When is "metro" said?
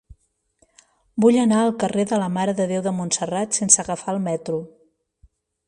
4.31-4.59